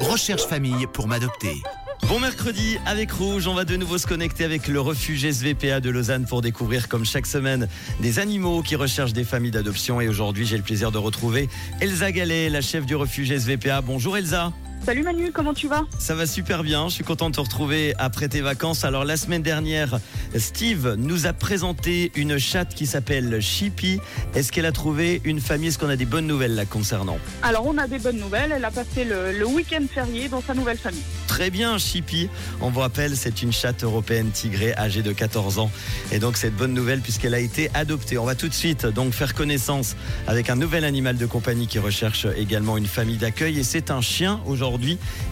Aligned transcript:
Recherche 0.00 0.46
famille 0.46 0.86
pour 0.92 1.08
m'adopter. 1.08 1.62
Bon 2.08 2.20
mercredi 2.20 2.78
avec 2.84 3.10
Rouge, 3.10 3.46
on 3.46 3.54
va 3.54 3.64
de 3.64 3.76
nouveau 3.76 3.96
se 3.96 4.06
connecter 4.06 4.44
avec 4.44 4.68
le 4.68 4.80
refuge 4.80 5.26
SVPA 5.30 5.80
de 5.80 5.88
Lausanne 5.88 6.26
pour 6.26 6.42
découvrir 6.42 6.88
comme 6.88 7.06
chaque 7.06 7.26
semaine 7.26 7.66
des 8.00 8.18
animaux 8.18 8.60
qui 8.62 8.76
recherchent 8.76 9.14
des 9.14 9.24
familles 9.24 9.52
d'adoption 9.52 10.00
et 10.00 10.08
aujourd'hui 10.08 10.44
j'ai 10.46 10.58
le 10.58 10.62
plaisir 10.62 10.92
de 10.92 10.98
retrouver 10.98 11.48
Elsa 11.80 12.12
Gallet, 12.12 12.50
la 12.50 12.60
chef 12.60 12.84
du 12.84 12.96
refuge 12.96 13.34
SVPA. 13.34 13.80
Bonjour 13.80 14.16
Elsa. 14.16 14.52
Salut 14.86 15.02
Manu, 15.02 15.32
comment 15.32 15.52
tu 15.52 15.66
vas? 15.66 15.82
Ça 15.98 16.14
va 16.14 16.28
super 16.28 16.62
bien, 16.62 16.88
je 16.88 16.94
suis 16.94 17.02
content 17.02 17.28
de 17.28 17.34
te 17.34 17.40
retrouver 17.40 17.92
après 17.98 18.28
tes 18.28 18.40
vacances. 18.40 18.84
Alors 18.84 19.04
la 19.04 19.16
semaine 19.16 19.42
dernière, 19.42 19.98
Steve 20.36 20.94
nous 20.96 21.26
a 21.26 21.32
présenté 21.32 22.12
une 22.14 22.38
chatte 22.38 22.72
qui 22.72 22.86
s'appelle 22.86 23.40
Chippy. 23.40 23.98
Est-ce 24.36 24.52
qu'elle 24.52 24.64
a 24.64 24.70
trouvé 24.70 25.20
une 25.24 25.40
famille? 25.40 25.70
Est-ce 25.70 25.80
qu'on 25.80 25.88
a 25.88 25.96
des 25.96 26.04
bonnes 26.04 26.28
nouvelles 26.28 26.54
là 26.54 26.66
concernant? 26.66 27.18
Alors 27.42 27.66
on 27.66 27.76
a 27.78 27.88
des 27.88 27.98
bonnes 27.98 28.20
nouvelles, 28.20 28.52
elle 28.54 28.64
a 28.64 28.70
passé 28.70 29.04
le, 29.04 29.36
le 29.36 29.44
week-end 29.44 29.84
férié 29.92 30.28
dans 30.28 30.40
sa 30.40 30.54
nouvelle 30.54 30.78
famille. 30.78 31.02
Très 31.26 31.50
bien, 31.50 31.78
Chippy. 31.78 32.28
On 32.60 32.70
vous 32.70 32.78
rappelle, 32.78 33.16
c'est 33.16 33.42
une 33.42 33.52
chatte 33.52 33.82
européenne 33.82 34.30
tigrée 34.30 34.72
âgée 34.76 35.02
de 35.02 35.10
14 35.10 35.58
ans. 35.58 35.72
Et 36.12 36.20
donc 36.20 36.36
cette 36.36 36.54
bonne 36.54 36.74
nouvelle 36.74 37.00
puisqu'elle 37.00 37.34
a 37.34 37.40
été 37.40 37.70
adoptée. 37.74 38.18
On 38.18 38.24
va 38.24 38.36
tout 38.36 38.48
de 38.48 38.54
suite 38.54 38.86
donc 38.86 39.14
faire 39.14 39.34
connaissance 39.34 39.96
avec 40.28 40.48
un 40.48 40.54
nouvel 40.54 40.84
animal 40.84 41.16
de 41.16 41.26
compagnie 41.26 41.66
qui 41.66 41.80
recherche 41.80 42.28
également 42.36 42.76
une 42.76 42.86
famille 42.86 43.18
d'accueil. 43.18 43.58
Et 43.58 43.64
c'est 43.64 43.90
un 43.90 44.00
chien 44.00 44.40
aujourd'hui. 44.46 44.75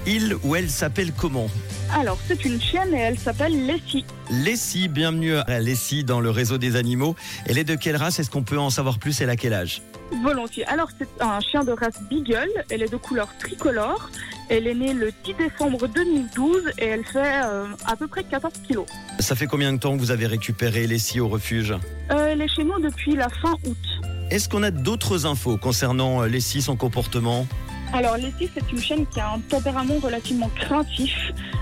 Il 0.07 0.37
ou 0.43 0.57
elle 0.57 0.71
s'appelle 0.71 1.13
comment 1.13 1.49
Alors 1.95 2.19
c'est 2.27 2.45
une 2.45 2.61
chienne 2.61 2.95
et 2.95 2.99
elle 2.99 3.19
s'appelle 3.19 3.67
Lessie. 3.67 4.05
Lessie, 4.31 4.89
bienvenue 4.89 5.35
à 5.37 5.61
Lessie 5.61 6.05
dans 6.05 6.21
le 6.21 6.31
réseau 6.31 6.57
des 6.59 6.77
animaux. 6.77 7.15
Elle 7.47 7.59
est 7.59 7.65
de 7.65 7.75
quelle 7.75 7.97
race 7.97 8.19
Est-ce 8.19 8.31
qu'on 8.31 8.43
peut 8.43 8.59
en 8.59 8.71
savoir 8.71 8.99
plus 8.99 9.21
Elle 9.21 9.31
a 9.31 9.37
quel 9.37 9.53
âge 9.53 9.83
Volontiers. 10.23 10.65
Alors 10.67 10.89
c'est 10.99 11.09
un 11.21 11.41
chien 11.41 11.65
de 11.65 11.73
race 11.73 12.01
Beagle, 12.09 12.51
elle 12.71 12.83
est 12.83 12.91
de 12.91 12.97
couleur 12.97 13.29
tricolore. 13.39 14.11
Elle 14.49 14.67
est 14.67 14.75
née 14.75 14.93
le 14.93 15.11
10 15.25 15.35
décembre 15.35 15.87
2012 15.89 16.63
et 16.79 16.85
elle 16.87 17.05
fait 17.05 17.43
euh, 17.45 17.67
à 17.87 17.97
peu 17.97 18.07
près 18.07 18.25
14 18.25 18.53
kilos. 18.67 18.87
Ça 19.19 19.35
fait 19.35 19.47
combien 19.47 19.73
de 19.73 19.79
temps 19.79 19.95
que 19.95 20.01
vous 20.01 20.11
avez 20.11 20.27
récupéré 20.27 20.87
Lessie 20.87 21.21
au 21.21 21.29
refuge 21.29 21.75
Euh, 22.11 22.29
elle 22.33 22.43
est 22.43 22.49
chez 22.49 22.65
nous 22.65 22.79
depuis 22.81 23.15
la 23.17 23.29
fin 23.29 23.53
août. 23.67 23.77
Est-ce 24.31 24.49
qu'on 24.49 24.63
a 24.63 24.71
d'autres 24.71 25.27
infos 25.27 25.57
concernant 25.57 26.23
euh, 26.23 26.27
Lessie, 26.29 26.61
son 26.63 26.77
comportement 26.77 27.47
Alors 27.95 28.17
Lessie 28.17 28.51
c'est 28.53 28.73
une 28.73 28.81
chienne 28.81 29.07
qui 29.07 29.21
a 29.21 29.31
un 29.31 29.39
tempérament 29.39 30.01
relativement 30.03 30.51
craintif. 30.57 31.15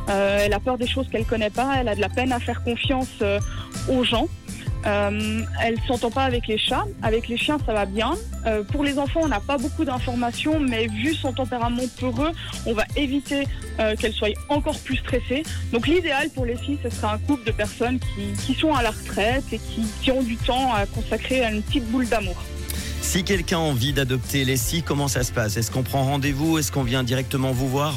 Euh, 0.09 0.39
elle 0.41 0.55
a 0.55 0.61
peur 0.61 0.79
des 0.79 0.87
choses 0.87 1.07
qu'elle 1.11 1.27
connaît 1.27 1.51
pas, 1.51 1.77
elle 1.79 1.89
a 1.89 1.95
de 1.95 2.01
la 2.01 2.09
peine 2.09 2.33
à 2.33 2.41
faire 2.41 2.65
confiance 2.65 3.11
euh, 3.21 3.39
aux 3.91 4.03
gens. 4.03 4.27
Euh, 4.87 5.43
elle 5.63 5.79
s'entend 5.87 6.11
pas 6.11 6.25
avec 6.25 6.47
les 6.47 6.57
chats. 6.57 6.87
Avec 7.03 7.29
les 7.29 7.37
chiens, 7.37 7.59
ça 7.67 7.75
va 7.75 7.85
bien. 7.85 8.15
Pour 8.73 8.83
les 8.83 8.99
enfants, 8.99 9.21
on 9.23 9.29
n'a 9.29 9.39
pas 9.39 9.57
beaucoup 9.57 9.85
d'informations, 9.85 10.59
mais 10.59 10.89
vu 10.89 11.15
son 11.15 11.33
tempérament 11.33 11.85
peureux, 12.01 12.33
on 12.67 12.73
va 12.73 12.83
éviter 12.97 13.47
qu'elle 14.01 14.13
soit 14.13 14.35
encore 14.49 14.77
plus 14.81 14.97
stressée. 14.97 15.45
Donc 15.73 15.87
l'idéal 15.87 16.29
pour 16.31 16.45
les 16.45 16.57
ce 16.57 16.91
serait 16.91 17.13
un 17.13 17.19
couple 17.19 17.45
de 17.45 17.53
personnes 17.53 18.01
qui, 18.45 18.55
sont 18.55 18.75
à 18.75 18.83
la 18.83 18.91
retraite 18.91 19.45
et 19.53 19.61
qui 20.03 20.11
ont 20.11 20.25
du 20.25 20.37
temps 20.37 20.75
à 20.75 20.87
consacrer 20.87 21.45
à 21.45 21.53
une 21.53 21.63
petite 21.63 21.89
boule 21.93 22.09
d'amour. 22.09 22.43
Si 23.03 23.25
quelqu'un 23.25 23.59
a 23.59 23.61
envie 23.61 23.93
d'adopter 23.93 24.45
Lessie, 24.45 24.83
comment 24.83 25.09
ça 25.09 25.23
se 25.23 25.33
passe? 25.33 25.57
Est-ce 25.57 25.71
qu'on 25.71 25.83
prend 25.83 26.05
rendez-vous? 26.05 26.57
Est-ce 26.57 26.73
qu'on 26.73 26.85
vient 26.85 27.03
directement 27.03 27.51
vous 27.51 27.69
voir? 27.69 27.95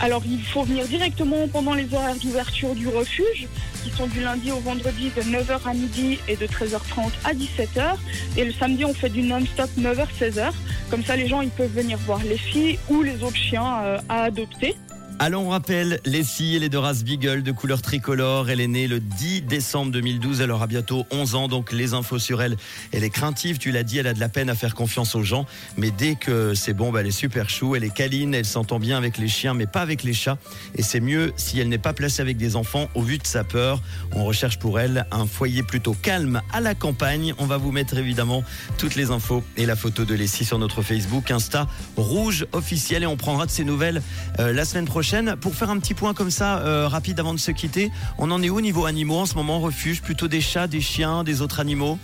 Alors 0.00 0.22
il 0.26 0.42
faut 0.42 0.62
venir 0.62 0.86
directement 0.86 1.46
pendant 1.48 1.74
les 1.74 1.92
horaires 1.92 2.16
d'ouverture 2.16 2.74
du 2.74 2.88
refuge, 2.88 3.46
qui 3.84 3.90
sont 3.90 4.06
du 4.06 4.20
lundi 4.20 4.50
au 4.50 4.58
vendredi 4.58 5.10
de 5.16 5.22
9h 5.22 5.60
à 5.64 5.74
midi 5.74 6.18
et 6.28 6.36
de 6.36 6.46
13h30 6.46 7.10
à 7.24 7.34
17h. 7.34 7.96
Et 8.36 8.44
le 8.44 8.52
samedi, 8.52 8.84
on 8.84 8.94
fait 8.94 9.10
du 9.10 9.22
non-stop 9.22 9.70
9h-16h. 9.78 10.52
Comme 10.90 11.04
ça, 11.04 11.14
les 11.14 11.28
gens 11.28 11.40
ils 11.40 11.50
peuvent 11.50 11.72
venir 11.72 11.98
voir 11.98 12.20
les 12.24 12.38
filles 12.38 12.78
ou 12.88 13.02
les 13.02 13.22
autres 13.22 13.36
chiens 13.36 13.82
euh, 13.82 13.98
à 14.08 14.22
adopter. 14.24 14.76
Alors 15.20 15.42
on 15.42 15.48
rappelle, 15.48 15.98
Lessie, 16.04 16.54
elle 16.54 16.62
est 16.62 16.68
de 16.68 16.76
race 16.76 17.02
Beagle, 17.02 17.42
de 17.42 17.50
couleur 17.50 17.82
tricolore. 17.82 18.50
Elle 18.50 18.60
est 18.60 18.68
née 18.68 18.86
le 18.86 19.00
10 19.00 19.42
décembre 19.42 19.90
2012. 19.90 20.40
Elle 20.40 20.52
aura 20.52 20.68
bientôt 20.68 21.06
11 21.10 21.34
ans, 21.34 21.48
donc 21.48 21.72
les 21.72 21.92
infos 21.92 22.20
sur 22.20 22.40
elle. 22.40 22.56
Elle 22.92 23.02
est 23.02 23.10
craintive, 23.10 23.58
tu 23.58 23.72
l'as 23.72 23.82
dit, 23.82 23.98
elle 23.98 24.06
a 24.06 24.14
de 24.14 24.20
la 24.20 24.28
peine 24.28 24.48
à 24.48 24.54
faire 24.54 24.76
confiance 24.76 25.16
aux 25.16 25.24
gens. 25.24 25.44
Mais 25.76 25.90
dès 25.90 26.14
que 26.14 26.54
c'est 26.54 26.72
bon, 26.72 26.92
bah, 26.92 27.00
elle 27.00 27.08
est 27.08 27.10
super 27.10 27.50
chou, 27.50 27.74
elle 27.74 27.82
est 27.82 27.92
câline, 27.92 28.32
elle 28.32 28.44
s'entend 28.44 28.78
bien 28.78 28.96
avec 28.96 29.18
les 29.18 29.26
chiens, 29.26 29.54
mais 29.54 29.66
pas 29.66 29.80
avec 29.80 30.04
les 30.04 30.12
chats. 30.12 30.38
Et 30.76 30.82
c'est 30.82 31.00
mieux 31.00 31.32
si 31.34 31.58
elle 31.58 31.68
n'est 31.68 31.78
pas 31.78 31.94
placée 31.94 32.22
avec 32.22 32.36
des 32.36 32.54
enfants 32.54 32.88
au 32.94 33.02
vu 33.02 33.18
de 33.18 33.26
sa 33.26 33.42
peur. 33.42 33.82
On 34.12 34.24
recherche 34.24 34.60
pour 34.60 34.78
elle 34.78 35.04
un 35.10 35.26
foyer 35.26 35.64
plutôt 35.64 35.94
calme 35.94 36.42
à 36.52 36.60
la 36.60 36.76
campagne. 36.76 37.34
On 37.38 37.46
va 37.46 37.56
vous 37.56 37.72
mettre 37.72 37.96
évidemment 37.96 38.44
toutes 38.76 38.94
les 38.94 39.10
infos 39.10 39.42
et 39.56 39.66
la 39.66 39.74
photo 39.74 40.04
de 40.04 40.14
Lessie 40.14 40.44
sur 40.44 40.60
notre 40.60 40.82
Facebook, 40.82 41.32
Insta, 41.32 41.66
rouge 41.96 42.46
officiel. 42.52 43.02
Et 43.02 43.06
on 43.06 43.16
prendra 43.16 43.46
de 43.46 43.50
ses 43.50 43.64
nouvelles 43.64 44.00
euh, 44.38 44.52
la 44.52 44.64
semaine 44.64 44.84
prochaine. 44.84 45.07
Pour 45.40 45.54
faire 45.54 45.70
un 45.70 45.78
petit 45.78 45.94
point 45.94 46.12
comme 46.12 46.30
ça, 46.30 46.58
euh, 46.58 46.86
rapide 46.86 47.18
avant 47.18 47.32
de 47.32 47.38
se 47.38 47.50
quitter, 47.50 47.90
on 48.18 48.30
en 48.30 48.42
est 48.42 48.50
où 48.50 48.58
au 48.58 48.60
niveau 48.60 48.84
animaux 48.84 49.20
en 49.20 49.26
ce 49.26 49.36
moment 49.36 49.58
Refuge 49.58 50.02
plutôt 50.02 50.28
des 50.28 50.42
chats, 50.42 50.66
des 50.66 50.82
chiens, 50.82 51.24
des 51.24 51.40
autres 51.40 51.60
animaux? 51.60 51.98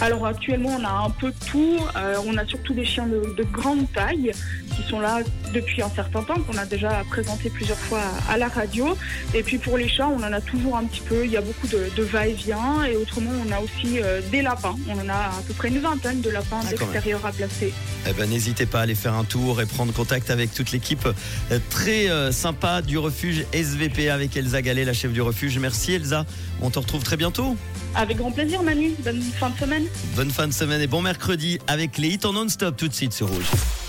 Alors 0.00 0.26
actuellement, 0.26 0.76
on 0.78 0.84
a 0.84 1.06
un 1.06 1.10
peu 1.10 1.28
de 1.30 1.36
tout. 1.50 1.78
Euh, 1.96 2.16
on 2.26 2.36
a 2.36 2.46
surtout 2.46 2.74
des 2.74 2.84
chiens 2.84 3.06
de, 3.06 3.34
de 3.34 3.42
grande 3.44 3.90
taille 3.92 4.32
qui 4.76 4.82
sont 4.90 5.00
là 5.00 5.20
depuis 5.54 5.80
un 5.80 5.88
certain 5.88 6.22
temps, 6.22 6.38
qu'on 6.40 6.58
a 6.58 6.66
déjà 6.66 7.02
présenté 7.08 7.48
plusieurs 7.48 7.78
fois 7.78 8.00
à, 8.28 8.34
à 8.34 8.36
la 8.36 8.48
radio. 8.48 8.94
Et 9.34 9.42
puis 9.42 9.56
pour 9.56 9.78
les 9.78 9.88
chats, 9.88 10.08
on 10.08 10.18
en 10.22 10.32
a 10.32 10.40
toujours 10.42 10.76
un 10.76 10.84
petit 10.84 11.00
peu. 11.00 11.24
Il 11.24 11.30
y 11.30 11.36
a 11.38 11.40
beaucoup 11.40 11.66
de, 11.66 11.88
de 11.96 12.02
va-et-vient. 12.02 12.84
Et 12.84 12.94
autrement, 12.96 13.30
on 13.46 13.50
a 13.52 13.58
aussi 13.60 14.00
euh, 14.02 14.20
des 14.30 14.42
lapins. 14.42 14.76
On 14.88 14.98
en 15.00 15.08
a 15.08 15.14
à 15.14 15.42
peu 15.46 15.54
près 15.54 15.68
une 15.68 15.78
vingtaine 15.78 16.20
de 16.20 16.28
lapins 16.28 16.60
Ah, 16.62 16.68
d'extérieur 16.68 17.24
à 17.24 17.32
placer. 17.32 17.72
Eh 18.08 18.12
ben, 18.12 18.28
n'hésitez 18.28 18.66
pas 18.66 18.80
à 18.80 18.82
aller 18.82 18.94
faire 18.94 19.14
un 19.14 19.24
tour 19.24 19.62
et 19.62 19.66
prendre 19.66 19.92
contact 19.94 20.30
avec 20.30 20.52
toute 20.52 20.72
l'équipe 20.72 21.06
euh, 21.06 21.58
très 21.70 22.10
euh, 22.10 22.32
sympa 22.32 22.82
du 22.82 22.98
refuge 22.98 23.46
SVP 23.52 24.10
avec 24.10 24.36
Elsa 24.36 24.60
Gallet, 24.60 24.84
la 24.84 24.92
chef 24.92 25.12
du 25.12 25.22
refuge. 25.22 25.58
Merci 25.58 25.94
Elsa. 25.94 26.26
On 26.60 26.68
te 26.70 26.78
retrouve 26.78 27.02
très 27.02 27.16
bientôt. 27.16 27.56
Avec 27.94 28.18
grand 28.18 28.30
plaisir, 28.30 28.62
Manu. 28.62 28.92
Bonne 29.02 29.22
fin 29.22 29.48
de 29.48 29.56
semaine. 29.58 29.85
Bonne 30.14 30.30
fin 30.30 30.48
de 30.48 30.52
semaine 30.52 30.80
et 30.80 30.86
bon 30.86 31.02
mercredi 31.02 31.58
avec 31.66 31.98
les 31.98 32.08
hits 32.08 32.24
en 32.24 32.32
non-stop 32.32 32.76
tout 32.76 32.88
de 32.88 32.94
suite 32.94 33.12
sur 33.12 33.28
Rouge. 33.28 33.85